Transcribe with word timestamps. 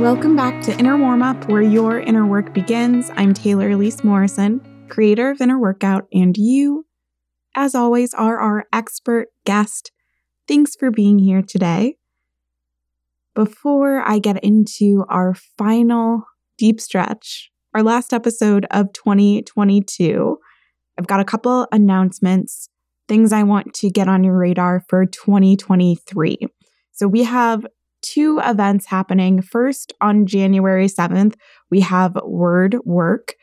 Welcome 0.00 0.34
back 0.34 0.62
to 0.62 0.76
Inner 0.78 0.96
Warm 0.96 1.22
Up, 1.22 1.46
where 1.50 1.60
your 1.60 2.00
inner 2.00 2.26
work 2.26 2.54
begins. 2.54 3.10
I'm 3.16 3.34
Taylor 3.34 3.68
Elise 3.68 4.02
Morrison, 4.02 4.86
creator 4.88 5.30
of 5.30 5.42
Inner 5.42 5.58
Workout, 5.58 6.08
and 6.10 6.34
you, 6.38 6.86
as 7.54 7.74
always, 7.74 8.14
are 8.14 8.38
our 8.38 8.64
expert 8.72 9.28
guest. 9.44 9.92
Thanks 10.48 10.74
for 10.74 10.90
being 10.90 11.18
here 11.18 11.42
today. 11.42 11.96
Before 13.34 14.00
I 14.00 14.18
get 14.18 14.42
into 14.42 15.04
our 15.10 15.34
final 15.34 16.24
deep 16.56 16.80
stretch, 16.80 17.50
our 17.74 17.82
last 17.82 18.14
episode 18.14 18.66
of 18.70 18.94
2022, 18.94 20.38
I've 20.98 21.06
got 21.06 21.20
a 21.20 21.24
couple 21.24 21.68
announcements, 21.70 22.70
things 23.10 23.32
I 23.32 23.42
want 23.42 23.74
to 23.74 23.90
get 23.90 24.06
on 24.06 24.22
your 24.22 24.38
radar 24.38 24.84
for 24.88 25.04
2023. 25.04 26.38
So 26.92 27.08
we 27.08 27.24
have 27.24 27.66
two 28.02 28.38
events 28.40 28.86
happening. 28.86 29.42
First, 29.42 29.92
on 30.00 30.26
January 30.26 30.86
7th, 30.86 31.34
we 31.72 31.80
have 31.80 32.16
Word 32.24 32.76
Work. 32.84 33.34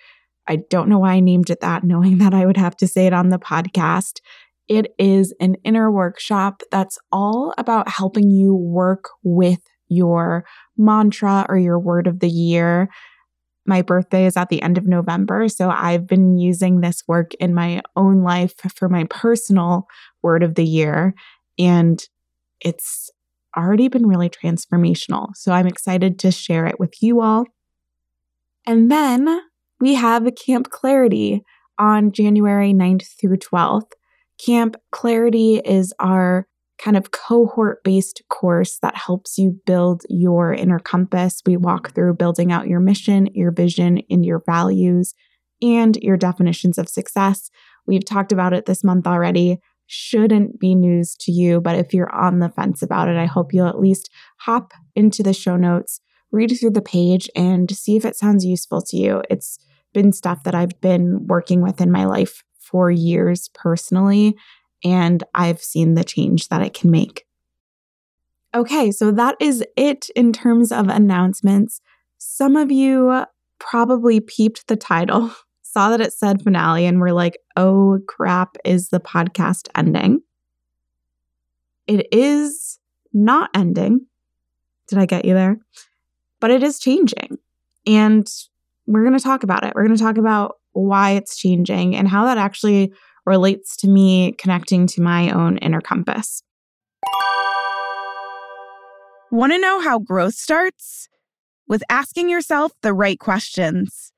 I 0.48 0.60
don't 0.70 0.88
know 0.88 1.00
why 1.00 1.16
I 1.16 1.20
named 1.20 1.50
it 1.50 1.60
that, 1.60 1.84
knowing 1.84 2.20
that 2.20 2.34
I 2.34 2.46
would 2.46 2.56
have 2.56 2.78
to 2.78 2.88
say 2.88 3.08
it 3.08 3.14
on 3.14 3.28
the 3.28 3.38
podcast. 3.38 4.22
It 4.70 4.94
is 4.98 5.36
an 5.42 5.56
inner 5.66 5.92
workshop 5.92 6.64
that's 6.72 6.98
all 7.12 7.54
about 7.58 7.90
helping 7.90 8.32
you 8.32 8.56
work 8.56 9.10
with 9.22 9.60
your 9.90 10.46
mantra 10.78 11.46
or 11.50 11.58
your 11.58 11.78
word 11.78 12.08
of 12.08 12.22
the 12.22 12.30
year. 12.30 12.88
My 13.68 13.82
birthday 13.82 14.26
is 14.26 14.38
at 14.38 14.50
the 14.50 14.62
end 14.62 14.78
of 14.78 14.88
November, 14.88 15.50
so 15.50 15.70
I've 15.70 16.08
been 16.08 16.38
using 16.38 16.80
this 16.80 17.04
work 17.08 17.34
in 17.36 17.54
my 17.54 17.82
own 17.96 18.24
life 18.24 18.54
for 18.76 18.88
my 18.88 19.04
personal 19.10 19.88
word 20.24 20.42
of 20.42 20.56
the 20.56 20.64
year. 20.64 21.14
And 21.60 22.02
it's 22.62 23.12
already 23.56 23.90
been 23.90 24.08
really 24.08 24.30
transformational. 24.30 25.36
So 25.36 25.52
I'm 25.52 25.68
excited 25.68 26.18
to 26.20 26.32
share 26.32 26.66
it 26.66 26.80
with 26.80 27.04
you 27.04 27.22
all. 27.22 27.46
And 28.66 28.90
then 28.90 29.42
we 29.80 29.96
have 29.96 30.28
Camp 30.36 30.70
Clarity 30.70 31.44
on 31.78 32.12
January 32.12 32.74
9th 32.74 33.20
through 33.20 33.38
12th. 33.38 33.92
Camp 34.44 34.76
Clarity 34.92 35.58
is 35.58 35.94
our 36.00 36.48
kind 36.78 36.96
of 36.96 37.12
cohort 37.12 37.84
based 37.84 38.22
course 38.30 38.78
that 38.82 38.96
helps 38.96 39.38
you 39.38 39.60
build 39.66 40.04
your 40.10 40.54
inner 40.54 40.80
compass. 40.80 41.42
We 41.46 41.58
walk 41.58 41.94
through 41.94 42.16
building 42.16 42.52
out 42.52 42.68
your 42.68 42.80
mission, 42.80 43.30
your 43.34 43.52
vision, 43.52 44.02
and 44.10 44.26
your 44.26 44.44
values, 44.46 45.14
and 45.62 45.98
your 45.98 46.18
definitions 46.18 46.78
of 46.78 46.90
success. 46.90 47.50
We've 47.86 48.06
talked 48.06 48.32
about 48.32 48.54
it 48.54 48.66
this 48.66 48.84
month 48.84 49.08
already 49.08 49.60
shouldn't 49.88 50.60
be 50.60 50.76
news 50.76 51.16
to 51.16 51.32
you, 51.32 51.62
but 51.62 51.76
if 51.76 51.94
you're 51.94 52.14
on 52.14 52.40
the 52.40 52.50
fence 52.50 52.82
about 52.82 53.08
it, 53.08 53.16
I 53.18 53.26
hope 53.26 53.54
you'll 53.54 53.68
at 53.68 53.80
least 53.80 54.10
hop 54.40 54.74
into 54.96 55.24
the 55.24 55.34
show 55.34 55.56
notes, 55.56 56.02
read 56.32 56.52
through 56.60 56.72
the 56.72 56.82
page, 56.82 57.30
and 57.36 57.72
see 57.72 57.96
if 57.96 58.04
it 58.06 58.16
sounds 58.16 58.46
useful 58.46 58.82
to 58.82 58.98
you. 58.98 59.24
It's 59.30 59.58
been 59.94 60.12
stuff 60.12 60.44
that 60.44 60.54
I've 60.54 60.80
been 60.82 61.26
working 61.26 61.62
with 61.62 61.80
in 61.80 61.90
my 61.90 62.06
life 62.06 62.44
for 62.60 62.92
years 62.92 63.50
personally, 63.54 64.36
and 64.84 65.24
I've 65.34 65.62
seen 65.62 65.96
the 65.96 66.04
change 66.04 66.50
that 66.50 66.62
it 66.62 66.74
can 66.74 66.92
make. 66.92 67.26
Okay, 68.56 68.92
so 68.92 69.12
that 69.12 69.36
is 69.40 69.64
it 69.76 70.10
in 70.16 70.34
terms 70.34 70.72
of 70.72 70.88
announcements. 70.88 71.82
Some 72.18 72.56
of 72.56 72.72
you 72.72 73.26
probably 73.60 74.20
peeped 74.20 74.68
the 74.68 74.76
title 74.76 75.32
saw 75.62 75.90
that 75.90 76.02
it 76.02 76.14
said 76.14 76.42
finale 76.42 76.86
and 76.86 77.00
we're 77.00 77.12
like, 77.12 77.38
oh 77.56 78.00
crap, 78.08 78.58
is 78.66 78.90
the 78.90 79.00
podcast 79.00 79.68
ending? 79.76 80.22
It 81.86 82.08
is 82.12 82.80
not 83.14 83.50
ending. 83.54 84.08
Did 84.88 85.00
I 85.00 85.06
get 85.06 85.26
you 85.26 85.34
there? 85.34 85.60
But 86.40 86.52
it 86.52 86.64
is 86.64 86.80
changing. 86.80 87.38
And 87.86 88.28
we're 88.86 89.04
going 89.04 89.18
to 89.18 89.24
talk 89.24 89.44
about 89.44 89.66
it. 89.66 89.74
We're 89.76 89.86
going 89.86 89.98
to 89.98 90.04
talk 90.04 90.18
about 90.18 90.56
why 90.72 91.12
it's 91.12 91.38
changing 91.38 91.96
and 91.96 92.08
how 92.08 92.26
that 92.26 92.38
actually 92.38 92.94
relates 93.28 93.76
to 93.78 93.88
me 93.88 94.32
connecting 94.32 94.88
to 94.88 95.02
my 95.02 95.30
own 95.30 95.58
inner 95.58 95.82
compass. 95.82 96.42
Want 99.30 99.52
to 99.52 99.60
know 99.60 99.82
how 99.82 100.00
growth 100.00 100.36
starts? 100.36 101.10
With 101.68 101.84
asking 101.90 102.30
yourself 102.30 102.72
the 102.82 102.94
right 102.94 103.20
questions. 103.20 104.14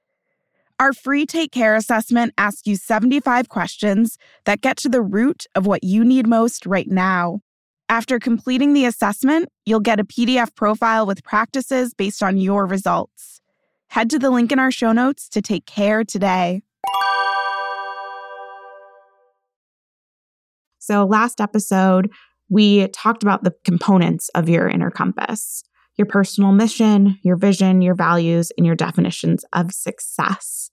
Our 0.79 0.93
free 0.93 1.25
Take 1.25 1.51
Care 1.51 1.75
assessment 1.75 2.33
asks 2.37 2.67
you 2.67 2.75
75 2.75 3.49
questions 3.49 4.17
that 4.45 4.61
get 4.61 4.77
to 4.77 4.89
the 4.89 5.01
root 5.01 5.45
of 5.55 5.65
what 5.65 5.83
you 5.83 6.05
need 6.05 6.27
most 6.27 6.67
right 6.67 6.87
now. 6.87 7.41
After 7.89 8.19
completing 8.19 8.73
the 8.73 8.85
assessment, 8.85 9.49
you'll 9.65 9.79
get 9.79 9.99
a 9.99 10.05
PDF 10.05 10.55
profile 10.55 11.07
with 11.07 11.23
practices 11.23 11.95
based 11.95 12.21
on 12.21 12.37
your 12.37 12.67
results. 12.67 13.41
Head 13.87 14.11
to 14.11 14.19
the 14.19 14.29
link 14.29 14.51
in 14.51 14.59
our 14.59 14.71
show 14.71 14.91
notes 14.91 15.27
to 15.29 15.41
take 15.41 15.65
care 15.65 16.03
today. 16.03 16.61
So, 20.89 21.05
last 21.05 21.39
episode, 21.39 22.09
we 22.49 22.87
talked 22.87 23.21
about 23.21 23.43
the 23.43 23.53
components 23.63 24.29
of 24.29 24.49
your 24.49 24.67
inner 24.67 24.89
compass 24.89 25.63
your 25.97 26.07
personal 26.07 26.51
mission, 26.51 27.19
your 27.23 27.35
vision, 27.35 27.81
your 27.83 27.93
values, 27.93 28.51
and 28.57 28.65
your 28.65 28.75
definitions 28.75 29.45
of 29.53 29.71
success. 29.71 30.71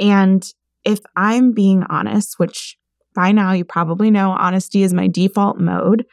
And 0.00 0.42
if 0.84 1.00
I'm 1.14 1.52
being 1.52 1.84
honest, 1.90 2.38
which 2.38 2.78
by 3.14 3.30
now 3.30 3.52
you 3.52 3.64
probably 3.64 4.10
know 4.10 4.30
honesty 4.30 4.82
is 4.82 4.94
my 4.94 5.06
default 5.06 5.60
mode, 5.60 6.04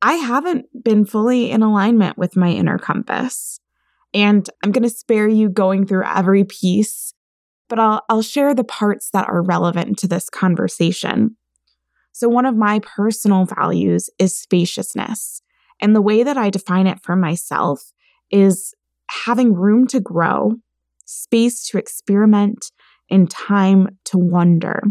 I 0.00 0.14
haven't 0.14 0.64
been 0.82 1.04
fully 1.04 1.50
in 1.50 1.62
alignment 1.62 2.18
with 2.18 2.36
my 2.36 2.48
inner 2.48 2.78
compass. 2.78 3.60
And 4.14 4.48
I'm 4.64 4.72
going 4.72 4.82
to 4.82 4.90
spare 4.90 5.28
you 5.28 5.48
going 5.48 5.86
through 5.86 6.06
every 6.06 6.44
piece, 6.44 7.12
but 7.68 7.78
I'll, 7.78 8.02
I'll 8.08 8.22
share 8.22 8.52
the 8.54 8.64
parts 8.64 9.10
that 9.10 9.28
are 9.28 9.42
relevant 9.42 9.98
to 9.98 10.08
this 10.08 10.28
conversation. 10.28 11.36
So, 12.12 12.28
one 12.28 12.46
of 12.46 12.56
my 12.56 12.78
personal 12.80 13.46
values 13.46 14.10
is 14.18 14.38
spaciousness. 14.38 15.42
And 15.80 15.96
the 15.96 16.02
way 16.02 16.22
that 16.22 16.36
I 16.36 16.50
define 16.50 16.86
it 16.86 17.02
for 17.02 17.16
myself 17.16 17.92
is 18.30 18.74
having 19.24 19.54
room 19.54 19.86
to 19.88 20.00
grow, 20.00 20.56
space 21.04 21.66
to 21.68 21.78
experiment, 21.78 22.70
and 23.10 23.30
time 23.30 23.98
to 24.04 24.18
wonder. 24.18 24.82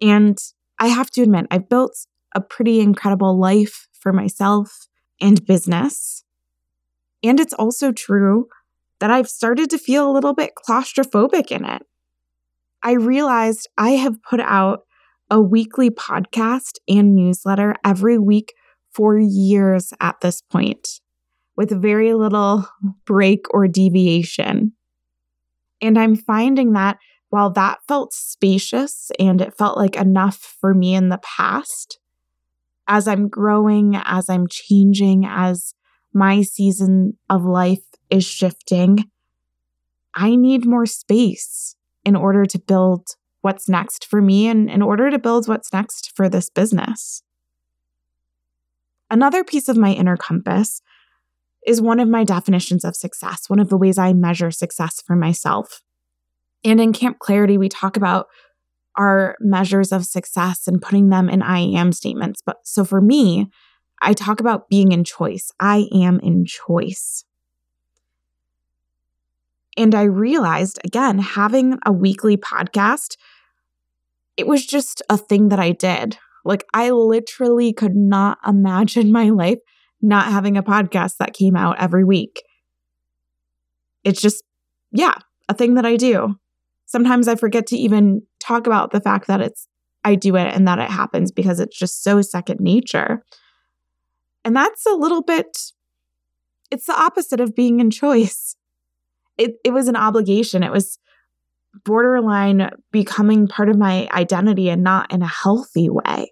And 0.00 0.38
I 0.78 0.88
have 0.88 1.10
to 1.12 1.22
admit, 1.22 1.46
I've 1.50 1.68
built 1.68 1.96
a 2.34 2.40
pretty 2.40 2.80
incredible 2.80 3.38
life 3.38 3.86
for 4.00 4.12
myself 4.12 4.88
and 5.20 5.44
business. 5.44 6.24
And 7.22 7.38
it's 7.40 7.54
also 7.54 7.92
true 7.92 8.48
that 9.00 9.10
I've 9.10 9.28
started 9.28 9.70
to 9.70 9.78
feel 9.78 10.10
a 10.10 10.12
little 10.12 10.34
bit 10.34 10.52
claustrophobic 10.68 11.50
in 11.50 11.64
it. 11.64 11.82
I 12.82 12.92
realized 12.92 13.68
I 13.78 13.90
have 13.90 14.22
put 14.22 14.40
out 14.40 14.80
a 15.34 15.40
weekly 15.40 15.90
podcast 15.90 16.74
and 16.86 17.12
newsletter 17.12 17.74
every 17.84 18.16
week 18.16 18.54
for 18.92 19.18
years 19.18 19.92
at 19.98 20.14
this 20.20 20.40
point, 20.40 21.00
with 21.56 21.82
very 21.82 22.14
little 22.14 22.68
break 23.04 23.46
or 23.50 23.66
deviation. 23.66 24.70
And 25.82 25.98
I'm 25.98 26.14
finding 26.14 26.74
that 26.74 26.98
while 27.30 27.50
that 27.50 27.78
felt 27.88 28.14
spacious 28.14 29.10
and 29.18 29.40
it 29.40 29.58
felt 29.58 29.76
like 29.76 29.96
enough 29.96 30.56
for 30.60 30.72
me 30.72 30.94
in 30.94 31.08
the 31.08 31.18
past, 31.18 31.98
as 32.86 33.08
I'm 33.08 33.28
growing, 33.28 33.96
as 34.04 34.28
I'm 34.28 34.46
changing, 34.46 35.26
as 35.26 35.74
my 36.12 36.42
season 36.42 37.18
of 37.28 37.44
life 37.44 37.82
is 38.08 38.24
shifting, 38.24 39.10
I 40.14 40.36
need 40.36 40.64
more 40.64 40.86
space 40.86 41.74
in 42.04 42.14
order 42.14 42.44
to 42.44 42.58
build 42.60 43.08
what's 43.44 43.68
next 43.68 44.06
for 44.06 44.22
me 44.22 44.48
and 44.48 44.70
in 44.70 44.80
order 44.80 45.10
to 45.10 45.18
build 45.18 45.46
what's 45.46 45.72
next 45.72 46.12
for 46.16 46.28
this 46.28 46.48
business. 46.48 47.22
Another 49.10 49.44
piece 49.44 49.68
of 49.68 49.76
my 49.76 49.92
inner 49.92 50.16
compass 50.16 50.80
is 51.66 51.80
one 51.80 52.00
of 52.00 52.08
my 52.08 52.24
definitions 52.24 52.84
of 52.84 52.96
success, 52.96 53.48
one 53.48 53.60
of 53.60 53.68
the 53.68 53.76
ways 53.76 53.98
I 53.98 54.14
measure 54.14 54.50
success 54.50 55.02
for 55.06 55.14
myself. 55.14 55.82
And 56.64 56.80
in 56.80 56.94
Camp 56.94 57.18
Clarity, 57.18 57.58
we 57.58 57.68
talk 57.68 57.96
about 57.96 58.26
our 58.96 59.36
measures 59.40 59.92
of 59.92 60.06
success 60.06 60.66
and 60.66 60.80
putting 60.80 61.10
them 61.10 61.28
in 61.28 61.42
I 61.42 61.58
am 61.58 61.92
statements. 61.92 62.42
But 62.44 62.58
so 62.64 62.84
for 62.84 63.00
me, 63.00 63.50
I 64.00 64.14
talk 64.14 64.40
about 64.40 64.68
being 64.68 64.92
in 64.92 65.04
choice. 65.04 65.50
I 65.60 65.88
am 65.92 66.18
in 66.20 66.46
choice. 66.46 67.24
And 69.76 69.94
I 69.94 70.04
realized 70.04 70.78
again, 70.84 71.18
having 71.18 71.78
a 71.84 71.92
weekly 71.92 72.36
podcast, 72.36 73.16
it 74.36 74.46
was 74.46 74.66
just 74.66 75.02
a 75.08 75.16
thing 75.16 75.48
that 75.48 75.60
I 75.60 75.72
did. 75.72 76.18
Like, 76.44 76.64
I 76.74 76.90
literally 76.90 77.72
could 77.72 77.96
not 77.96 78.38
imagine 78.46 79.10
my 79.12 79.30
life 79.30 79.58
not 80.02 80.26
having 80.26 80.56
a 80.56 80.62
podcast 80.62 81.16
that 81.18 81.32
came 81.32 81.56
out 81.56 81.78
every 81.78 82.04
week. 82.04 82.42
It's 84.02 84.20
just, 84.20 84.42
yeah, 84.92 85.14
a 85.48 85.54
thing 85.54 85.74
that 85.74 85.86
I 85.86 85.96
do. 85.96 86.34
Sometimes 86.84 87.28
I 87.28 87.36
forget 87.36 87.66
to 87.68 87.76
even 87.76 88.22
talk 88.38 88.66
about 88.66 88.92
the 88.92 89.00
fact 89.00 89.26
that 89.28 89.40
it's 89.40 89.66
I 90.04 90.16
do 90.16 90.36
it 90.36 90.54
and 90.54 90.68
that 90.68 90.78
it 90.78 90.90
happens 90.90 91.32
because 91.32 91.58
it's 91.58 91.78
just 91.78 92.02
so 92.02 92.20
second 92.20 92.60
nature. 92.60 93.24
And 94.44 94.54
that's 94.54 94.84
a 94.84 94.92
little 94.92 95.22
bit, 95.22 95.56
it's 96.70 96.84
the 96.84 97.00
opposite 97.00 97.40
of 97.40 97.54
being 97.54 97.80
in 97.80 97.90
choice. 97.90 98.56
It, 99.38 99.52
it 99.64 99.70
was 99.70 99.88
an 99.88 99.96
obligation. 99.96 100.62
It 100.62 100.70
was 100.70 100.98
borderline 101.84 102.70
becoming 102.92 103.48
part 103.48 103.68
of 103.68 103.78
my 103.78 104.08
identity 104.12 104.68
and 104.68 104.82
not 104.82 105.12
in 105.12 105.22
a 105.22 105.26
healthy 105.26 105.88
way. 105.88 106.30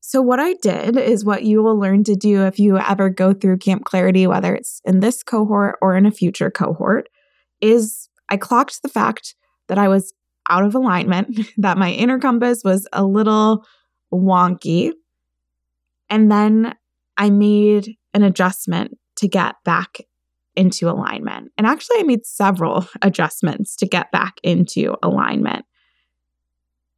So, 0.00 0.20
what 0.20 0.38
I 0.38 0.54
did 0.54 0.96
is 0.96 1.24
what 1.24 1.44
you 1.44 1.62
will 1.62 1.78
learn 1.78 2.04
to 2.04 2.14
do 2.14 2.44
if 2.44 2.58
you 2.58 2.78
ever 2.78 3.08
go 3.08 3.32
through 3.32 3.58
Camp 3.58 3.84
Clarity, 3.84 4.26
whether 4.26 4.54
it's 4.54 4.80
in 4.84 5.00
this 5.00 5.22
cohort 5.22 5.78
or 5.80 5.96
in 5.96 6.04
a 6.06 6.10
future 6.10 6.50
cohort, 6.50 7.08
is 7.60 8.08
I 8.28 8.36
clocked 8.36 8.82
the 8.82 8.88
fact 8.88 9.34
that 9.68 9.78
I 9.78 9.88
was 9.88 10.12
out 10.48 10.64
of 10.64 10.74
alignment, 10.74 11.40
that 11.56 11.78
my 11.78 11.90
inner 11.90 12.18
compass 12.18 12.62
was 12.64 12.86
a 12.92 13.04
little 13.04 13.64
wonky. 14.12 14.92
And 16.10 16.30
then 16.30 16.74
I 17.16 17.30
made 17.30 17.96
an 18.12 18.22
adjustment 18.22 18.98
to 19.16 19.28
get 19.28 19.56
back 19.64 19.98
into 20.56 20.88
alignment. 20.88 21.52
And 21.58 21.66
actually, 21.66 22.00
I 22.00 22.04
made 22.04 22.26
several 22.26 22.86
adjustments 23.02 23.76
to 23.76 23.86
get 23.86 24.10
back 24.12 24.38
into 24.42 24.96
alignment. 25.02 25.64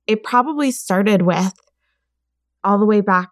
It 0.07 0.23
probably 0.23 0.71
started 0.71 1.23
with 1.23 1.55
all 2.63 2.79
the 2.79 2.87
way 2.87 3.01
back 3.01 3.31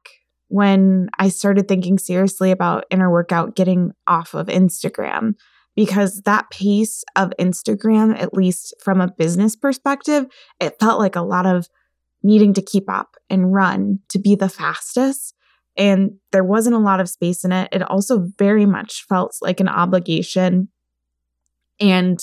when 0.48 1.08
I 1.18 1.28
started 1.28 1.66
thinking 1.66 1.98
seriously 1.98 2.50
about 2.50 2.84
inner 2.90 3.10
workout 3.10 3.56
getting 3.56 3.92
off 4.06 4.34
of 4.34 4.46
Instagram 4.46 5.34
because 5.74 6.22
that 6.22 6.50
pace 6.50 7.02
of 7.16 7.32
Instagram, 7.40 8.16
at 8.16 8.34
least 8.34 8.74
from 8.80 9.00
a 9.00 9.10
business 9.10 9.56
perspective, 9.56 10.26
it 10.60 10.78
felt 10.78 11.00
like 11.00 11.16
a 11.16 11.22
lot 11.22 11.46
of 11.46 11.68
needing 12.22 12.54
to 12.54 12.62
keep 12.62 12.88
up 12.88 13.16
and 13.28 13.52
run 13.52 13.98
to 14.08 14.18
be 14.18 14.34
the 14.34 14.48
fastest. 14.48 15.34
And 15.76 16.12
there 16.30 16.44
wasn't 16.44 16.76
a 16.76 16.80
lot 16.80 17.00
of 17.00 17.08
space 17.08 17.44
in 17.44 17.52
it. 17.52 17.68
It 17.72 17.82
also 17.82 18.28
very 18.38 18.66
much 18.66 19.04
felt 19.08 19.36
like 19.42 19.60
an 19.60 19.68
obligation. 19.68 20.68
And 21.80 22.20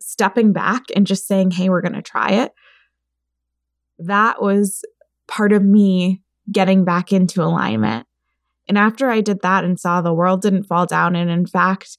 stepping 0.00 0.52
back 0.52 0.82
and 0.96 1.06
just 1.06 1.26
saying, 1.26 1.52
hey, 1.52 1.68
we're 1.68 1.82
going 1.82 1.92
to 1.92 2.02
try 2.02 2.30
it. 2.30 2.52
That 3.98 4.42
was 4.42 4.82
part 5.28 5.52
of 5.52 5.62
me 5.62 6.22
getting 6.50 6.84
back 6.84 7.12
into 7.12 7.42
alignment. 7.42 8.06
And 8.68 8.78
after 8.78 9.10
I 9.10 9.20
did 9.20 9.42
that 9.42 9.64
and 9.64 9.78
saw 9.78 10.00
the 10.00 10.14
world 10.14 10.42
didn't 10.42 10.64
fall 10.64 10.86
down, 10.86 11.16
and 11.16 11.30
in 11.30 11.46
fact, 11.46 11.96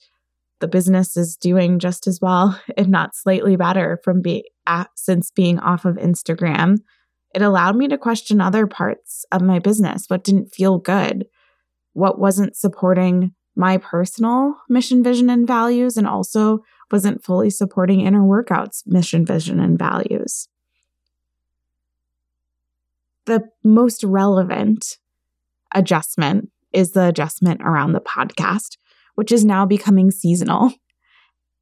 the 0.59 0.67
business 0.67 1.17
is 1.17 1.35
doing 1.35 1.79
just 1.79 2.07
as 2.07 2.19
well, 2.21 2.59
if 2.77 2.87
not 2.87 3.15
slightly 3.15 3.55
better, 3.55 3.99
from 4.03 4.21
being 4.21 4.43
since 4.95 5.31
being 5.31 5.59
off 5.59 5.85
of 5.85 5.95
Instagram. 5.95 6.77
It 7.33 7.41
allowed 7.41 7.75
me 7.75 7.87
to 7.87 7.97
question 7.97 8.41
other 8.41 8.67
parts 8.67 9.25
of 9.31 9.41
my 9.41 9.59
business, 9.59 10.05
what 10.07 10.23
didn't 10.23 10.53
feel 10.53 10.77
good, 10.77 11.25
what 11.93 12.19
wasn't 12.19 12.55
supporting 12.55 13.33
my 13.55 13.77
personal 13.77 14.55
mission, 14.69 15.03
vision, 15.03 15.29
and 15.29 15.45
values, 15.47 15.97
and 15.97 16.07
also 16.07 16.59
wasn't 16.91 17.23
fully 17.23 17.49
supporting 17.49 18.01
inner 18.01 18.21
workouts 18.21 18.83
mission, 18.85 19.25
vision, 19.25 19.59
and 19.59 19.77
values 19.77 20.47
the 23.25 23.47
most 23.63 24.03
relevant 24.03 24.97
adjustment 25.73 26.49
is 26.73 26.91
the 26.91 27.07
adjustment 27.07 27.61
around 27.61 27.93
the 27.93 28.01
podcast, 28.01 28.77
which 29.15 29.31
is 29.31 29.45
now 29.45 29.65
becoming 29.65 30.11
seasonal. 30.11 30.73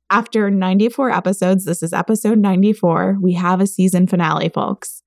After 0.10 0.50
94 0.50 1.12
episodes, 1.12 1.66
this 1.66 1.83
is 1.83 1.94
episode 1.94 2.39
94, 2.39 3.18
we 3.21 3.33
have 3.33 3.62
a 3.62 3.68
season 3.68 4.07
finale, 4.07 4.50
folks. 4.50 5.04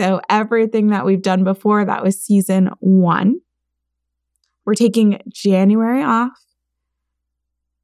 So, 0.00 0.22
everything 0.30 0.86
that 0.88 1.04
we've 1.04 1.20
done 1.20 1.44
before, 1.44 1.84
that 1.84 2.02
was 2.02 2.18
season 2.18 2.70
one. 2.78 3.42
We're 4.64 4.72
taking 4.72 5.20
January 5.28 6.02
off 6.02 6.42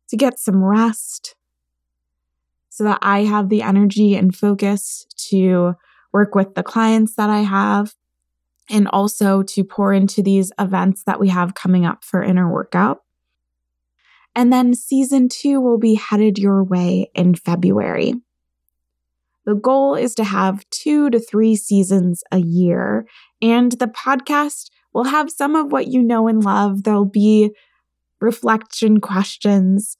to 0.09 0.17
get 0.17 0.39
some 0.39 0.65
rest 0.65 1.35
so 2.71 2.85
that 2.85 3.01
I 3.03 3.25
have 3.25 3.51
the 3.51 3.61
energy 3.61 4.15
and 4.15 4.35
focus 4.35 5.07
to 5.29 5.75
work 6.11 6.35
with 6.35 6.55
the 6.55 6.63
clients 6.63 7.17
that 7.17 7.29
I 7.29 7.41
have, 7.41 7.95
and 8.71 8.89
also 8.89 9.43
to 9.43 9.63
pour 9.63 9.93
into 9.93 10.23
these 10.23 10.51
events 10.59 11.03
that 11.03 11.21
we 11.21 11.29
have 11.29 11.53
coming 11.53 11.85
up 11.85 12.03
for 12.03 12.23
inner 12.23 12.51
workout. 12.51 13.03
And 14.35 14.51
then 14.51 14.73
season 14.73 15.29
two 15.29 15.61
will 15.61 15.79
be 15.79 15.97
headed 15.97 16.39
your 16.39 16.65
way 16.65 17.11
in 17.15 17.35
February. 17.35 18.15
The 19.47 19.55
goal 19.55 19.95
is 19.95 20.15
to 20.17 20.25
have 20.25 20.69
two 20.71 21.09
to 21.11 21.21
three 21.21 21.57
seasons 21.57 22.23
a 22.33 22.39
year, 22.39 23.07
and 23.41 23.73
the 23.73 23.87
podcast 23.87 24.71
will 24.93 25.05
have 25.05 25.31
some 25.31 25.55
of 25.55 25.71
what 25.71 25.87
you 25.87 26.03
know 26.03 26.27
and 26.27 26.43
love. 26.43 26.83
There'll 26.83 27.05
be 27.05 27.53
reflection 28.21 29.01
questions, 29.01 29.97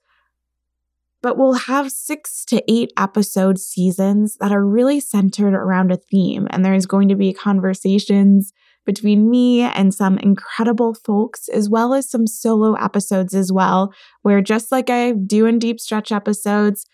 but 1.23 1.37
we'll 1.39 1.55
have 1.55 1.93
six 1.93 2.45
to 2.47 2.63
eight 2.69 2.93
episode 2.97 3.59
seasons 3.59 4.37
that 4.41 4.53
are 4.53 4.65
really 4.65 5.01
centered 5.01 5.55
around 5.55 5.93
a 5.93 5.97
theme. 5.97 6.47
And 6.51 6.65
there's 6.65 6.87
going 6.87 7.09
to 7.09 7.17
be 7.17 7.33
conversations 7.33 8.53
between 8.85 9.29
me 9.29 9.63
and 9.63 9.93
some 9.93 10.17
incredible 10.19 10.95
folks, 10.95 11.49
as 11.49 11.69
well 11.69 11.93
as 11.93 12.09
some 12.09 12.27
solo 12.27 12.75
episodes 12.75 13.35
as 13.35 13.53
well, 13.53 13.93
where 14.23 14.41
just 14.41 14.73
like 14.73 14.89
I 14.91 15.13
do 15.13 15.45
in 15.47 15.59
deep 15.59 15.81
stretch 15.81 16.13
episodes, 16.13 16.87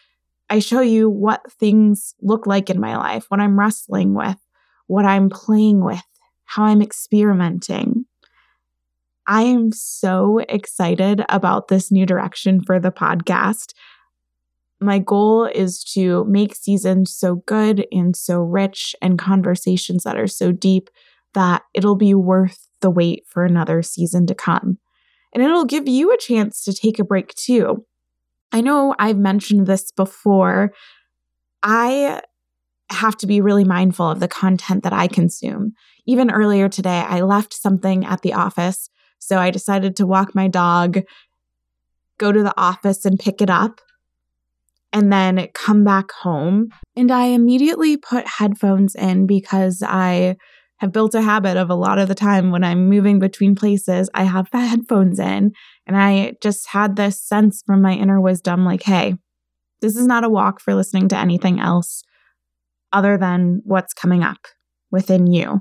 I 0.52 0.60
show 0.60 0.80
you 0.80 1.10
what 1.10 1.50
things 1.50 2.14
look 2.20 2.46
like 2.46 2.70
in 2.70 2.80
my 2.80 2.96
life, 2.96 3.24
what 3.28 3.40
I'm 3.40 3.58
wrestling 3.58 4.14
with, 4.14 4.36
what 4.86 5.04
I'm 5.04 5.30
playing 5.30 5.84
with, 5.84 6.02
how 6.44 6.64
I'm 6.64 6.82
experimenting. 6.82 8.04
I 9.26 9.42
am 9.42 9.72
so 9.72 10.40
excited 10.48 11.24
about 11.28 11.68
this 11.68 11.90
new 11.90 12.06
direction 12.06 12.60
for 12.62 12.78
the 12.78 12.92
podcast 12.92 13.72
my 14.82 14.98
goal 14.98 15.44
is 15.44 15.82
to 15.84 16.24
make 16.24 16.54
seasons 16.54 17.14
so 17.16 17.36
good 17.46 17.86
and 17.92 18.16
so 18.16 18.40
rich 18.40 18.94
and 19.00 19.18
conversations 19.18 20.02
that 20.04 20.18
are 20.18 20.26
so 20.26 20.52
deep 20.52 20.90
that 21.34 21.62
it'll 21.72 21.96
be 21.96 22.14
worth 22.14 22.68
the 22.80 22.90
wait 22.90 23.24
for 23.26 23.44
another 23.44 23.82
season 23.82 24.26
to 24.26 24.34
come. 24.34 24.78
And 25.32 25.42
it'll 25.42 25.64
give 25.64 25.88
you 25.88 26.12
a 26.12 26.18
chance 26.18 26.62
to 26.64 26.74
take 26.74 26.98
a 26.98 27.04
break 27.04 27.34
too. 27.34 27.86
I 28.52 28.60
know 28.60 28.94
I've 28.98 29.18
mentioned 29.18 29.66
this 29.66 29.90
before. 29.92 30.72
I 31.62 32.20
have 32.90 33.16
to 33.18 33.26
be 33.26 33.40
really 33.40 33.64
mindful 33.64 34.10
of 34.10 34.20
the 34.20 34.28
content 34.28 34.82
that 34.82 34.92
I 34.92 35.08
consume. 35.08 35.72
Even 36.06 36.30
earlier 36.30 36.68
today, 36.68 37.04
I 37.06 37.20
left 37.20 37.54
something 37.54 38.04
at 38.04 38.22
the 38.22 38.34
office. 38.34 38.90
So 39.18 39.38
I 39.38 39.50
decided 39.50 39.96
to 39.96 40.06
walk 40.06 40.34
my 40.34 40.48
dog, 40.48 40.98
go 42.18 42.32
to 42.32 42.42
the 42.42 42.54
office 42.60 43.04
and 43.04 43.18
pick 43.18 43.40
it 43.40 43.50
up 43.50 43.80
and 44.92 45.12
then 45.12 45.48
come 45.54 45.84
back 45.84 46.12
home. 46.12 46.68
And 46.94 47.10
I 47.10 47.26
immediately 47.26 47.96
put 47.96 48.26
headphones 48.26 48.94
in 48.94 49.26
because 49.26 49.82
I 49.86 50.36
have 50.82 50.90
built 50.90 51.14
a 51.14 51.22
habit 51.22 51.56
of 51.56 51.70
a 51.70 51.76
lot 51.76 52.00
of 52.00 52.08
the 52.08 52.14
time 52.14 52.50
when 52.50 52.64
I'm 52.64 52.88
moving 52.88 53.20
between 53.20 53.54
places, 53.54 54.10
I 54.14 54.24
have 54.24 54.50
the 54.50 54.58
headphones 54.66 55.20
in. 55.20 55.52
And 55.86 55.96
I 55.96 56.34
just 56.42 56.68
had 56.68 56.96
this 56.96 57.22
sense 57.22 57.62
from 57.64 57.80
my 57.80 57.92
inner 57.92 58.20
wisdom 58.20 58.64
like, 58.64 58.82
hey, 58.82 59.14
this 59.80 59.96
is 59.96 60.08
not 60.08 60.24
a 60.24 60.28
walk 60.28 60.60
for 60.60 60.74
listening 60.74 61.06
to 61.08 61.16
anything 61.16 61.60
else 61.60 62.02
other 62.92 63.16
than 63.16 63.62
what's 63.64 63.94
coming 63.94 64.24
up 64.24 64.48
within 64.90 65.28
you. 65.28 65.60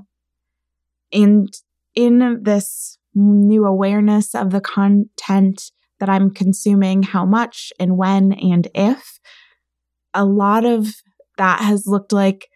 And 1.12 1.48
in 1.94 2.42
this 2.42 2.98
new 3.14 3.64
awareness 3.64 4.34
of 4.34 4.50
the 4.50 4.60
content 4.60 5.70
that 6.00 6.08
I'm 6.08 6.30
consuming, 6.30 7.04
how 7.04 7.24
much 7.24 7.72
and 7.78 7.96
when 7.96 8.32
and 8.32 8.66
if. 8.74 9.20
A 10.14 10.24
lot 10.24 10.64
of 10.64 10.88
that 11.38 11.60
has 11.60 11.86
looked 11.86 12.12
like 12.12 12.48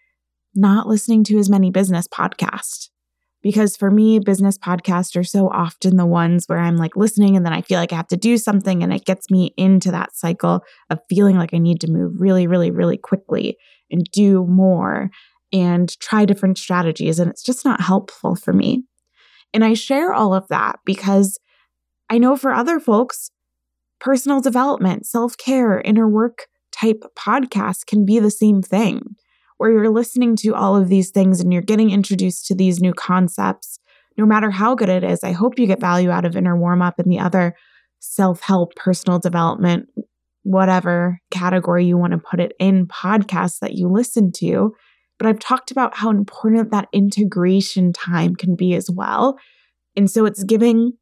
not 0.57 0.87
listening 0.87 1.23
to 1.25 1.37
as 1.37 1.49
many 1.49 1.69
business 1.71 2.07
podcasts. 2.07 2.89
Because 3.43 3.77
for 3.77 3.91
me, 3.91 4.19
business 4.19 4.57
podcasts 4.57 5.15
are 5.15 5.23
so 5.23 5.47
often 5.47 5.95
the 5.95 6.05
ones 6.05 6.45
where 6.47 6.59
I'm 6.59 6.75
like 6.75 6.97
listening 6.97 7.37
and 7.37 7.45
then 7.45 7.53
I 7.53 7.61
feel 7.61 7.79
like 7.79 7.93
I 7.93 7.95
have 7.95 8.07
to 8.07 8.17
do 8.17 8.37
something 8.37 8.83
and 8.83 8.91
it 8.91 9.05
gets 9.05 9.29
me 9.29 9.53
into 9.55 9.91
that 9.91 10.15
cycle 10.15 10.63
of 10.89 10.99
feeling 11.07 11.37
like 11.37 11.53
I 11.53 11.59
need 11.59 11.79
to 11.81 11.91
move 11.91 12.13
really, 12.17 12.47
really, 12.47 12.71
really 12.71 12.97
quickly 12.97 13.57
and 13.91 14.03
do 14.11 14.45
more 14.47 15.11
and 15.53 15.97
try 15.99 16.25
different 16.25 16.57
strategies. 16.57 17.19
And 17.19 17.29
it's 17.29 17.43
just 17.43 17.63
not 17.63 17.79
helpful 17.79 18.35
for 18.35 18.53
me. 18.53 18.83
And 19.53 19.63
I 19.63 19.75
share 19.75 20.13
all 20.13 20.33
of 20.33 20.47
that 20.49 20.79
because 20.83 21.39
I 22.09 22.17
know 22.17 22.35
for 22.35 22.51
other 22.51 22.79
folks, 22.79 23.31
personal 23.99 24.41
development, 24.41 25.05
self 25.05 25.37
care, 25.37 25.79
inner 25.81 26.09
work 26.09 26.47
type 26.71 27.03
podcasts 27.17 27.85
can 27.85 28.05
be 28.05 28.19
the 28.19 28.31
same 28.31 28.61
thing, 28.61 29.15
where 29.57 29.71
you're 29.71 29.89
listening 29.89 30.35
to 30.37 30.55
all 30.55 30.75
of 30.75 30.89
these 30.89 31.09
things 31.11 31.39
and 31.39 31.51
you're 31.51 31.61
getting 31.61 31.91
introduced 31.91 32.45
to 32.47 32.55
these 32.55 32.79
new 32.79 32.93
concepts. 32.93 33.79
No 34.17 34.25
matter 34.25 34.49
how 34.49 34.75
good 34.75 34.89
it 34.89 35.03
is, 35.03 35.23
I 35.23 35.31
hope 35.31 35.59
you 35.59 35.67
get 35.67 35.79
value 35.79 36.09
out 36.09 36.25
of 36.25 36.35
inner 36.35 36.57
warm 36.57 36.81
up 36.81 36.99
and 36.99 37.11
the 37.11 37.19
other 37.19 37.55
self 37.99 38.41
help, 38.41 38.75
personal 38.75 39.19
development, 39.19 39.89
whatever 40.43 41.19
category 41.31 41.85
you 41.85 41.97
want 41.97 42.13
to 42.13 42.19
put 42.19 42.39
it 42.39 42.53
in 42.59 42.87
podcasts 42.87 43.59
that 43.59 43.73
you 43.73 43.89
listen 43.89 44.31
to, 44.37 44.73
but 45.17 45.27
I've 45.27 45.39
talked 45.39 45.71
about 45.71 45.97
how 45.97 46.09
important 46.09 46.71
that 46.71 46.89
integration 46.93 47.91
time 47.91 48.35
can 48.35 48.55
be 48.55 48.75
as 48.75 48.89
well. 48.89 49.37
And 49.95 50.09
so 50.09 50.25
it's 50.25 50.43
giving 50.43 50.93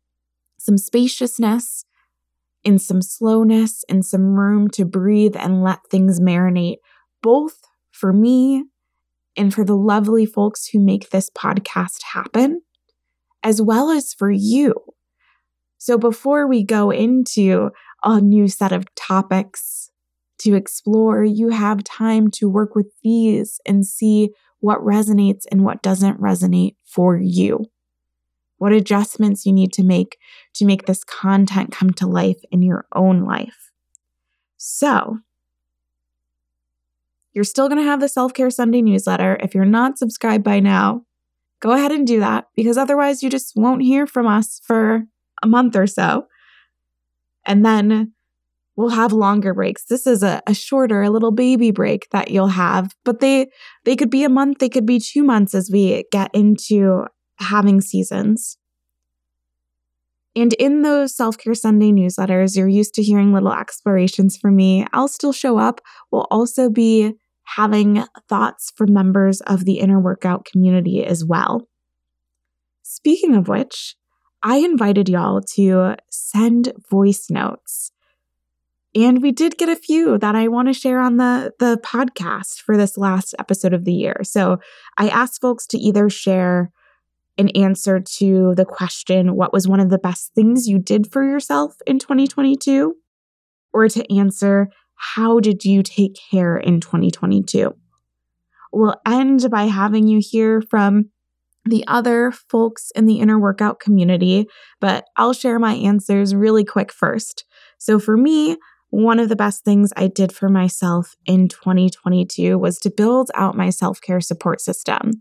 some 0.57 0.77
spaciousness 0.77 1.85
and 2.63 2.81
some 2.81 3.01
slowness 3.01 3.83
and 3.89 4.05
some 4.05 4.39
room 4.39 4.69
to 4.69 4.85
breathe 4.85 5.35
and 5.37 5.63
let 5.63 5.79
things 5.91 6.19
marinate, 6.19 6.77
both 7.21 7.59
for 7.95 8.11
me 8.11 8.65
and 9.37 9.53
for 9.53 9.63
the 9.63 9.75
lovely 9.75 10.25
folks 10.25 10.67
who 10.67 10.79
make 10.79 11.09
this 11.09 11.29
podcast 11.29 12.03
happen, 12.13 12.61
as 13.41 13.61
well 13.61 13.89
as 13.89 14.13
for 14.13 14.29
you. 14.29 14.73
So 15.77 15.97
before 15.97 16.47
we 16.47 16.63
go 16.63 16.91
into 16.91 17.69
a 18.03 18.19
new 18.19 18.47
set 18.47 18.71
of 18.71 18.93
topics 18.95 19.91
to 20.39 20.55
explore, 20.55 21.23
you 21.23 21.49
have 21.49 21.83
time 21.83 22.29
to 22.31 22.49
work 22.49 22.75
with 22.75 22.91
these 23.01 23.59
and 23.65 23.85
see 23.85 24.31
what 24.59 24.79
resonates 24.79 25.43
and 25.51 25.63
what 25.63 25.81
doesn't 25.81 26.19
resonate 26.19 26.75
for 26.83 27.17
you. 27.17 27.65
What 28.57 28.73
adjustments 28.73 29.45
you 29.45 29.53
need 29.53 29.73
to 29.73 29.83
make 29.83 30.17
to 30.55 30.65
make 30.65 30.85
this 30.85 31.03
content 31.03 31.71
come 31.71 31.91
to 31.93 32.07
life 32.07 32.39
in 32.51 32.61
your 32.61 32.85
own 32.93 33.23
life. 33.23 33.71
So, 34.57 35.19
you're 37.35 37.43
still 37.43 37.67
going 37.67 37.81
to 37.81 37.87
have 37.87 37.99
the 37.99 38.07
Self 38.07 38.33
Care 38.33 38.49
Sunday 38.49 38.81
newsletter. 38.81 39.37
If 39.41 39.53
you're 39.53 39.65
not 39.65 39.99
subscribed 39.99 40.43
by 40.43 40.61
now, 40.61 41.01
go 41.61 41.73
ahead 41.73 41.91
and 41.91 42.07
do 42.07 42.19
that 42.21 42.45
because 42.55 42.77
otherwise 42.77 43.21
you 43.21 43.29
just 43.29 43.53
won't 43.55 43.83
hear 43.83 44.07
from 44.07 44.25
us 44.25 44.61
for 44.63 45.03
a 45.43 45.47
month 45.47 45.75
or 45.75 45.85
so. 45.85 46.27
And 47.45 47.65
then 47.65 48.13
we'll 48.77 48.89
have 48.89 49.11
longer 49.11 49.53
breaks. 49.53 49.85
This 49.85 50.07
is 50.07 50.23
a, 50.23 50.41
a 50.47 50.53
shorter, 50.53 51.03
a 51.03 51.09
little 51.09 51.31
baby 51.31 51.71
break 51.71 52.07
that 52.11 52.31
you'll 52.31 52.47
have, 52.47 52.93
but 53.03 53.19
they 53.19 53.49
they 53.83 53.97
could 53.97 54.09
be 54.09 54.23
a 54.23 54.29
month, 54.29 54.59
they 54.59 54.69
could 54.69 54.85
be 54.85 54.99
two 54.99 55.23
months 55.23 55.53
as 55.53 55.69
we 55.71 56.05
get 56.11 56.31
into 56.33 57.05
having 57.39 57.81
seasons. 57.81 58.57
And 60.37 60.53
in 60.53 60.81
those 60.81 61.15
self 61.15 61.37
care 61.37 61.53
Sunday 61.53 61.91
newsletters, 61.91 62.55
you're 62.55 62.67
used 62.67 62.93
to 62.95 63.03
hearing 63.03 63.33
little 63.33 63.53
explorations 63.53 64.37
from 64.37 64.55
me. 64.55 64.85
I'll 64.93 65.07
still 65.09 65.33
show 65.33 65.57
up. 65.57 65.81
We'll 66.11 66.27
also 66.31 66.69
be 66.69 67.13
having 67.45 68.03
thoughts 68.27 68.71
from 68.75 68.93
members 68.93 69.41
of 69.41 69.65
the 69.65 69.79
inner 69.79 69.99
workout 69.99 70.45
community 70.45 71.03
as 71.03 71.23
well. 71.23 71.67
Speaking 72.81 73.35
of 73.35 73.47
which, 73.47 73.95
I 74.43 74.57
invited 74.57 75.09
y'all 75.09 75.41
to 75.55 75.95
send 76.09 76.73
voice 76.89 77.29
notes. 77.29 77.91
And 78.93 79.21
we 79.21 79.31
did 79.31 79.57
get 79.57 79.69
a 79.69 79.75
few 79.75 80.17
that 80.19 80.35
I 80.35 80.47
want 80.47 80.69
to 80.69 80.73
share 80.73 81.01
on 81.01 81.17
the, 81.17 81.53
the 81.59 81.77
podcast 81.83 82.61
for 82.61 82.77
this 82.77 82.97
last 82.97 83.35
episode 83.39 83.73
of 83.73 83.83
the 83.83 83.93
year. 83.93 84.21
So 84.23 84.59
I 84.97 85.09
asked 85.09 85.41
folks 85.41 85.67
to 85.67 85.77
either 85.77 86.09
share 86.09 86.71
an 87.37 87.49
answer 87.49 87.99
to 87.99 88.53
the 88.55 88.63
question, 88.63 89.35
What 89.35 89.51
was 89.51 89.67
one 89.67 89.81
of 89.81 89.89
the 89.89 89.97
best 89.97 90.33
things 90.33 90.67
you 90.67 90.79
did 90.79 91.11
for 91.11 91.23
yourself 91.23 91.75
in 91.85 91.99
2022? 91.99 92.95
or 93.75 93.89
to 93.89 94.17
answer, 94.17 94.69
how 94.95 95.39
did 95.39 95.65
you 95.65 95.83
take 95.83 96.17
care 96.31 96.57
in 96.57 96.79
2022? 96.79 97.73
We'll 98.71 98.95
end 99.05 99.47
by 99.49 99.63
having 99.63 100.07
you 100.07 100.19
hear 100.21 100.61
from 100.61 101.11
the 101.63 101.83
other 101.87 102.31
folks 102.31 102.91
in 102.95 103.05
the 103.05 103.19
inner 103.19 103.39
workout 103.39 103.79
community, 103.79 104.47
but 104.79 105.05
I'll 105.17 105.33
share 105.33 105.59
my 105.59 105.73
answers 105.73 106.35
really 106.35 106.63
quick 106.63 106.91
first. 106.91 107.45
So, 107.77 107.99
for 107.99 108.17
me, 108.17 108.57
one 108.89 109.19
of 109.19 109.29
the 109.29 109.35
best 109.35 109.63
things 109.63 109.91
I 109.97 110.07
did 110.07 110.31
for 110.31 110.47
myself 110.47 111.15
in 111.25 111.47
2022 111.47 112.57
was 112.57 112.77
to 112.79 112.91
build 112.91 113.31
out 113.35 113.57
my 113.57 113.69
self 113.69 113.99
care 113.99 114.21
support 114.21 114.61
system. 114.61 115.11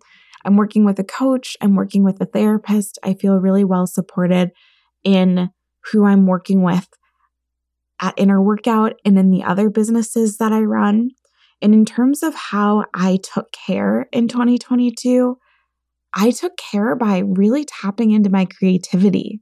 I'm 0.45 0.57
working 0.57 0.85
with 0.85 0.99
a 0.99 1.05
coach, 1.05 1.57
I'm 1.61 1.75
working 1.75 2.05
with 2.05 2.21
a 2.21 2.27
therapist. 2.27 2.99
I 3.03 3.15
feel 3.15 3.39
really 3.39 3.65
well 3.65 3.87
supported 3.87 4.51
in 5.03 5.51
who 5.91 6.05
I'm 6.05 6.27
working 6.27 6.63
with 6.63 6.89
at 8.05 8.15
Inner 8.19 8.41
Workout 8.43 9.01
and 9.05 9.19
in 9.19 9.31
the 9.31 9.43
other 9.43 9.71
businesses 9.71 10.37
that 10.37 10.53
I 10.53 10.61
run. 10.61 11.11
And 11.63 11.73
in 11.73 11.87
terms 11.87 12.23
of 12.23 12.35
how 12.35 12.85
I 12.93 13.19
took 13.23 13.51
care 13.53 14.09
in 14.13 14.29
2022, 14.29 15.39
I 16.13 16.31
took 16.31 16.57
care 16.59 16.95
by 16.97 17.23
really 17.25 17.65
tapping 17.65 18.11
into 18.11 18.29
my 18.29 18.45
creativity. 18.45 19.41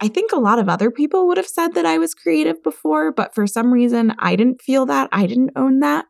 I 0.00 0.08
think 0.08 0.32
a 0.32 0.40
lot 0.40 0.58
of 0.58 0.68
other 0.68 0.90
people 0.90 1.28
would 1.28 1.36
have 1.36 1.46
said 1.46 1.74
that 1.74 1.86
I 1.86 1.98
was 1.98 2.14
creative 2.14 2.62
before, 2.64 3.12
but 3.12 3.32
for 3.32 3.46
some 3.46 3.72
reason, 3.72 4.12
I 4.18 4.34
didn't 4.34 4.60
feel 4.60 4.86
that. 4.86 5.08
I 5.12 5.26
didn't 5.26 5.52
own 5.54 5.78
that. 5.80 6.06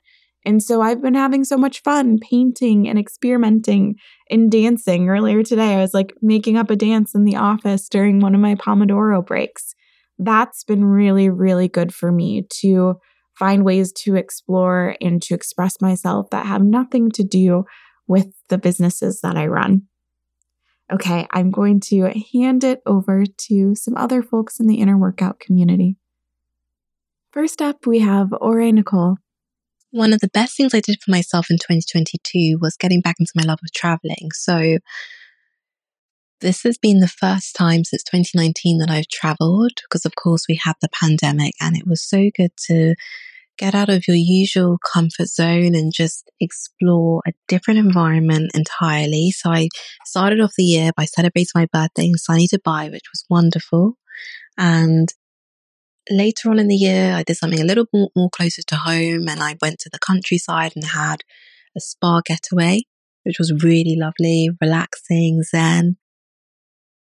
And 0.47 0.63
so 0.63 0.81
I've 0.81 1.03
been 1.03 1.15
having 1.15 1.45
so 1.45 1.59
much 1.59 1.83
fun 1.83 2.19
painting 2.19 2.89
and 2.89 2.99
experimenting 2.99 3.97
and 4.31 4.51
dancing. 4.51 5.09
Earlier 5.09 5.43
today, 5.43 5.75
I 5.75 5.81
was 5.81 5.93
like 5.93 6.15
making 6.23 6.57
up 6.57 6.71
a 6.71 6.77
dance 6.77 7.15
in 7.15 7.25
the 7.25 7.37
office 7.37 7.89
during 7.91 8.21
one 8.21 8.35
of 8.35 8.41
my 8.41 8.55
Pomodoro 8.55 9.25
breaks 9.25 9.75
that's 10.19 10.65
been 10.65 10.85
really, 10.85 11.29
really 11.29 11.69
good 11.69 11.95
for 11.95 12.13
me 12.13 12.47
to 12.61 12.95
find 13.39 13.65
ways 13.65 13.93
to 13.93 14.15
explore 14.15 14.97
and 15.01 15.21
to 15.23 15.35
express 15.35 15.81
myself 15.81 16.31
that 16.31 16.47
have 16.47 16.63
nothing 16.63 17.11
to 17.11 17.25
do 17.25 17.65
with 18.07 18.29
the 18.49 18.59
businesses 18.59 19.21
that 19.23 19.37
I 19.37 19.47
run. 19.47 19.83
Okay, 20.93 21.27
I'm 21.31 21.51
going 21.51 21.81
to 21.89 22.13
hand 22.33 22.63
it 22.63 22.81
over 22.87 23.25
to 23.49 23.75
some 23.75 23.97
other 23.97 24.23
folks 24.23 24.61
in 24.61 24.67
the 24.67 24.77
inner 24.77 24.99
workout 24.99 25.41
community. 25.41 25.97
First 27.33 27.63
up, 27.63 27.87
we 27.87 28.01
have 28.01 28.29
Ore 28.41 28.71
Nicole. 28.71 29.17
One 29.91 30.13
of 30.13 30.21
the 30.21 30.29
best 30.29 30.57
things 30.57 30.75
I 30.75 30.81
did 30.81 30.99
for 31.03 31.11
myself 31.11 31.51
in 31.51 31.57
2022 31.57 32.59
was 32.61 32.77
getting 32.77 33.01
back 33.01 33.17
into 33.19 33.33
my 33.35 33.45
love 33.45 33.61
of 33.65 33.73
traveling. 33.73 34.31
So, 34.33 34.79
this 36.45 36.63
has 36.63 36.77
been 36.77 37.01
the 37.01 37.09
first 37.09 37.57
time 37.57 37.85
since 37.85 38.05
2019 38.05 38.79
that 38.79 38.91
I've 38.91 39.09
traveled 39.09 39.73
because, 39.83 40.05
of 40.05 40.15
course, 40.15 40.45
we 40.47 40.61
had 40.63 40.75
the 40.83 40.91
pandemic, 40.91 41.55
and 41.59 41.75
it 41.75 41.87
was 41.87 42.07
so 42.07 42.31
good 42.37 42.51
to 42.67 42.95
get 43.57 43.75
out 43.75 43.89
of 43.89 44.07
your 44.07 44.17
usual 44.17 44.77
comfort 44.93 45.29
zone 45.29 45.75
and 45.75 45.93
just 45.93 46.31
explore 46.41 47.23
a 47.27 47.33
different 47.49 47.79
environment 47.81 48.51
entirely. 48.55 49.31
So, 49.31 49.51
I 49.51 49.69
started 50.05 50.41
off 50.41 50.53
the 50.57 50.65
year 50.65 50.91
by 50.95 51.07
celebrating 51.07 51.51
my 51.55 51.67
birthday 51.73 52.05
in 52.05 52.19
sunny 52.19 52.47
Dubai, 52.47 52.93
which 52.93 53.09
was 53.11 53.25
wonderful. 53.31 53.97
And 54.59 55.09
later 56.11 56.51
on 56.51 56.59
in 56.59 56.69
the 56.69 56.77
year, 56.77 57.15
I 57.15 57.23
did 57.23 57.39
something 57.39 57.61
a 57.61 57.65
little 57.65 57.87
more, 57.91 58.11
more 58.15 58.31
closer 58.31 58.63
to 58.69 58.77
home 58.77 59.29
and 59.29 59.43
I 59.43 59.57
went 59.63 59.79
to 59.81 59.91
the 59.91 59.99
countryside 59.99 60.73
and 60.77 60.85
had 60.85 61.23
a 61.75 61.81
spa 61.81 62.21
getaway, 62.21 62.83
which 63.23 63.39
was 63.39 63.65
really 63.65 63.97
lovely, 63.99 64.51
relaxing, 64.61 65.43
zen. 65.43 65.97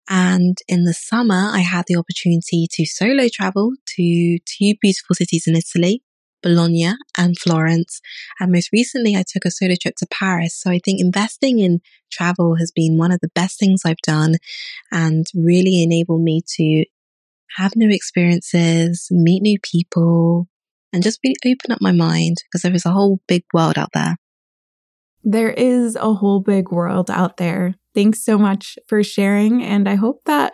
And 0.09 0.57
in 0.67 0.85
the 0.85 0.93
summer, 0.93 1.49
I 1.51 1.59
had 1.59 1.85
the 1.87 1.95
opportunity 1.95 2.67
to 2.71 2.85
solo 2.85 3.27
travel 3.31 3.73
to 3.95 4.37
two 4.45 4.73
beautiful 4.81 5.15
cities 5.15 5.45
in 5.47 5.55
Italy, 5.55 6.03
Bologna 6.43 6.93
and 7.17 7.37
Florence. 7.39 8.01
And 8.39 8.51
most 8.51 8.69
recently, 8.71 9.15
I 9.15 9.23
took 9.27 9.45
a 9.45 9.51
solo 9.51 9.73
trip 9.81 9.95
to 9.97 10.07
Paris. 10.11 10.55
So 10.55 10.69
I 10.69 10.79
think 10.83 11.01
investing 11.01 11.59
in 11.59 11.81
travel 12.11 12.55
has 12.55 12.71
been 12.71 12.97
one 12.97 13.11
of 13.11 13.19
the 13.21 13.31
best 13.33 13.59
things 13.59 13.81
I've 13.83 13.97
done 14.05 14.35
and 14.91 15.25
really 15.33 15.81
enabled 15.81 16.21
me 16.21 16.41
to 16.57 16.85
have 17.57 17.75
new 17.75 17.89
experiences, 17.89 19.07
meet 19.09 19.41
new 19.41 19.57
people, 19.59 20.47
and 20.93 21.01
just 21.01 21.19
really 21.23 21.55
open 21.55 21.71
up 21.71 21.81
my 21.81 21.91
mind 21.91 22.37
because 22.43 22.61
there 22.61 22.73
is 22.73 22.85
a 22.85 22.91
whole 22.91 23.19
big 23.27 23.43
world 23.53 23.77
out 23.77 23.89
there. 23.93 24.17
There 25.23 25.51
is 25.51 25.95
a 25.95 26.13
whole 26.13 26.39
big 26.39 26.71
world 26.71 27.09
out 27.09 27.37
there. 27.37 27.75
Thanks 27.95 28.23
so 28.23 28.37
much 28.37 28.77
for 28.87 29.01
sharing. 29.03 29.63
And 29.63 29.87
I 29.87 29.95
hope 29.95 30.21
that 30.25 30.53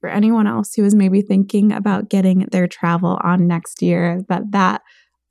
for 0.00 0.08
anyone 0.08 0.46
else 0.46 0.74
who 0.74 0.84
is 0.84 0.94
maybe 0.94 1.22
thinking 1.22 1.72
about 1.72 2.08
getting 2.08 2.46
their 2.50 2.66
travel 2.66 3.20
on 3.22 3.46
next 3.46 3.82
year, 3.82 4.22
that 4.28 4.50
that 4.52 4.82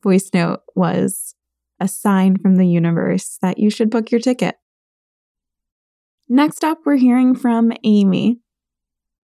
voice 0.03 0.29
note 0.33 0.61
was 0.75 1.35
a 1.79 1.87
sign 1.87 2.37
from 2.37 2.55
the 2.55 2.67
universe 2.67 3.37
that 3.41 3.57
you 3.57 3.69
should 3.69 3.89
book 3.89 4.11
your 4.11 4.21
ticket. 4.21 4.55
Next 6.29 6.63
up, 6.63 6.79
we're 6.85 6.95
hearing 6.95 7.35
from 7.35 7.71
Amy. 7.83 8.39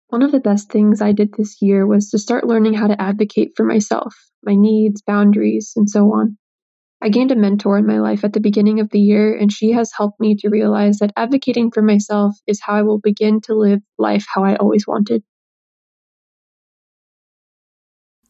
One 0.09 0.21
of 0.21 0.31
the 0.31 0.39
best 0.39 0.69
things 0.69 1.01
I 1.01 1.11
did 1.11 1.33
this 1.33 1.61
year 1.61 1.87
was 1.87 2.09
to 2.11 2.19
start 2.19 2.45
learning 2.45 2.75
how 2.75 2.87
to 2.87 3.01
advocate 3.01 3.53
for 3.55 3.65
myself, 3.65 4.15
my 4.43 4.53
needs, 4.55 5.01
boundaries, 5.01 5.73
and 5.75 5.89
so 5.89 6.13
on. 6.13 6.37
I 7.05 7.09
gained 7.09 7.31
a 7.31 7.35
mentor 7.35 7.77
in 7.77 7.85
my 7.85 7.99
life 7.99 8.23
at 8.23 8.33
the 8.33 8.39
beginning 8.39 8.79
of 8.79 8.89
the 8.89 8.99
year, 8.99 9.37
and 9.37 9.53
she 9.53 9.73
has 9.73 9.91
helped 9.95 10.19
me 10.19 10.35
to 10.37 10.49
realize 10.49 10.97
that 10.97 11.13
advocating 11.15 11.69
for 11.69 11.83
myself 11.83 12.35
is 12.47 12.59
how 12.59 12.73
I 12.73 12.81
will 12.81 12.97
begin 12.97 13.41
to 13.41 13.53
live 13.53 13.81
life 13.99 14.25
how 14.27 14.43
I 14.43 14.55
always 14.55 14.87
wanted. 14.87 15.21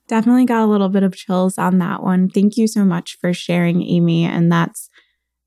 Definitely 0.10 0.44
got 0.44 0.62
a 0.62 0.68
little 0.68 0.90
bit 0.90 1.04
of 1.04 1.16
chills 1.16 1.58
on 1.58 1.78
that 1.78 2.04
one. 2.04 2.28
Thank 2.30 2.58
you 2.58 2.68
so 2.68 2.84
much 2.84 3.18
for 3.22 3.34
sharing, 3.34 3.82
Amy. 3.82 4.26
And 4.26 4.52
that's 4.52 4.90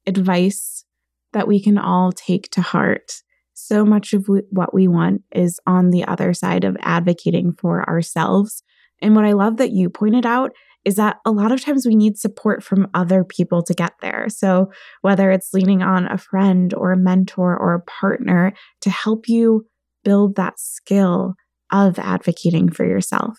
advice 0.06 0.86
that 1.34 1.46
we 1.46 1.62
can 1.62 1.76
all 1.76 2.12
take 2.12 2.48
to 2.52 2.62
heart. 2.62 3.22
So 3.52 3.84
much 3.84 4.14
of 4.14 4.26
what 4.48 4.72
we 4.72 4.88
want 4.88 5.20
is 5.32 5.60
on 5.66 5.90
the 5.90 6.06
other 6.06 6.32
side 6.32 6.64
of 6.64 6.78
advocating 6.80 7.52
for 7.52 7.86
ourselves. 7.86 8.62
And 9.00 9.14
what 9.14 9.24
I 9.24 9.32
love 9.32 9.58
that 9.58 9.72
you 9.72 9.90
pointed 9.90 10.26
out 10.26 10.52
is 10.84 10.96
that 10.96 11.18
a 11.24 11.30
lot 11.30 11.52
of 11.52 11.60
times 11.60 11.86
we 11.86 11.94
need 11.94 12.18
support 12.18 12.62
from 12.62 12.88
other 12.94 13.24
people 13.24 13.62
to 13.62 13.74
get 13.74 13.92
there. 14.00 14.28
So, 14.28 14.70
whether 15.02 15.30
it's 15.30 15.52
leaning 15.52 15.82
on 15.82 16.06
a 16.06 16.18
friend 16.18 16.72
or 16.74 16.92
a 16.92 16.96
mentor 16.96 17.56
or 17.56 17.74
a 17.74 17.82
partner 17.82 18.52
to 18.82 18.90
help 18.90 19.28
you 19.28 19.66
build 20.04 20.36
that 20.36 20.58
skill 20.58 21.34
of 21.70 21.98
advocating 21.98 22.70
for 22.70 22.86
yourself. 22.86 23.38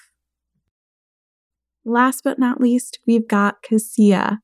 Last 1.85 2.23
but 2.23 2.37
not 2.37 2.61
least, 2.61 2.99
we've 3.07 3.27
got 3.27 3.63
Cassia. 3.63 4.39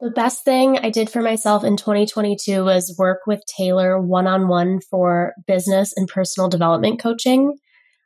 The 0.00 0.10
best 0.10 0.44
thing 0.44 0.78
I 0.78 0.90
did 0.90 1.08
for 1.08 1.22
myself 1.22 1.64
in 1.64 1.76
2022 1.76 2.62
was 2.62 2.94
work 2.98 3.20
with 3.26 3.40
Taylor 3.46 4.00
one 4.00 4.26
on 4.26 4.48
one 4.48 4.80
for 4.80 5.32
business 5.46 5.92
and 5.96 6.06
personal 6.06 6.48
development 6.48 7.00
coaching. 7.00 7.56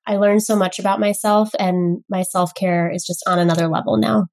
I 0.08 0.16
learned 0.16 0.42
so 0.42 0.56
much 0.56 0.78
about 0.78 1.00
myself, 1.00 1.50
and 1.58 2.02
my 2.08 2.22
self 2.22 2.54
care 2.54 2.90
is 2.90 3.06
just 3.06 3.22
on 3.28 3.38
another 3.38 3.68
level 3.68 3.98
now. 3.98 4.26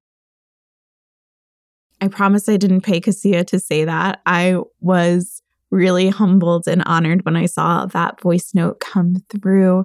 I 2.00 2.08
promise 2.08 2.48
I 2.48 2.56
didn't 2.56 2.80
pay 2.80 3.00
Cassia 3.00 3.44
to 3.44 3.60
say 3.60 3.84
that. 3.84 4.20
I 4.24 4.56
was 4.80 5.42
really 5.70 6.08
humbled 6.08 6.66
and 6.66 6.82
honored 6.86 7.26
when 7.26 7.36
I 7.36 7.44
saw 7.44 7.84
that 7.86 8.20
voice 8.22 8.52
note 8.54 8.80
come 8.80 9.16
through. 9.28 9.84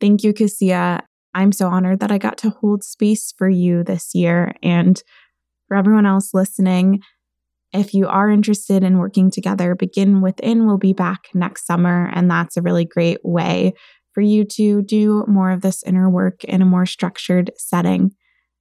Thank 0.00 0.22
you, 0.22 0.32
Cassia. 0.32 1.04
I'm 1.34 1.52
so 1.52 1.68
honored 1.68 2.00
that 2.00 2.10
I 2.10 2.16
got 2.16 2.38
to 2.38 2.50
hold 2.50 2.82
space 2.82 3.34
for 3.36 3.48
you 3.48 3.84
this 3.84 4.14
year. 4.14 4.54
And 4.62 5.02
for 5.68 5.76
everyone 5.76 6.06
else 6.06 6.32
listening, 6.32 7.00
if 7.74 7.92
you 7.92 8.06
are 8.06 8.30
interested 8.30 8.82
in 8.82 8.96
working 8.96 9.30
together, 9.30 9.74
Begin 9.74 10.22
Within 10.22 10.66
will 10.66 10.78
be 10.78 10.94
back 10.94 11.28
next 11.34 11.66
summer. 11.66 12.10
And 12.14 12.30
that's 12.30 12.56
a 12.56 12.62
really 12.62 12.86
great 12.86 13.18
way 13.22 13.74
for 14.16 14.22
you 14.22 14.46
to 14.46 14.80
do 14.80 15.26
more 15.28 15.50
of 15.50 15.60
this 15.60 15.82
inner 15.82 16.08
work 16.08 16.42
in 16.44 16.62
a 16.62 16.64
more 16.64 16.86
structured 16.86 17.50
setting. 17.58 18.12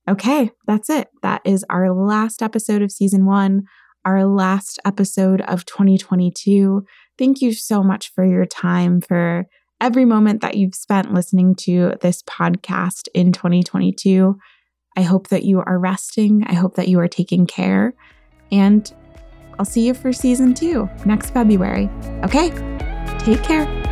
Okay, 0.05 0.51
that's 0.67 0.89
it. 0.89 1.07
That 1.21 1.41
is 1.45 1.63
our 1.69 1.93
last 1.93 2.41
episode 2.41 2.81
of 2.81 2.91
season 2.91 3.25
one, 3.25 3.63
our 4.03 4.25
last 4.25 4.79
episode 4.83 5.39
of 5.39 5.63
2022. 5.63 6.83
Thank 7.17 7.41
you 7.41 7.53
so 7.53 7.81
much 7.81 8.11
for 8.13 8.25
your 8.25 8.45
time, 8.45 8.99
for 8.99 9.45
every 9.79 10.03
moment 10.03 10.41
that 10.41 10.57
you've 10.57 10.75
spent 10.75 11.13
listening 11.13 11.55
to 11.61 11.93
this 12.01 12.21
podcast 12.23 13.07
in 13.13 13.31
2022. 13.31 14.35
I 14.97 15.03
hope 15.03 15.29
that 15.29 15.45
you 15.45 15.63
are 15.65 15.79
resting. 15.79 16.43
I 16.47 16.53
hope 16.53 16.75
that 16.75 16.89
you 16.89 16.99
are 16.99 17.07
taking 17.07 17.47
care. 17.47 17.93
And 18.51 18.93
I'll 19.57 19.63
see 19.63 19.87
you 19.87 19.93
for 19.93 20.11
season 20.11 20.53
two 20.53 20.89
next 21.05 21.29
February. 21.29 21.89
Okay, 22.25 22.49
take 23.19 23.41
care. 23.41 23.84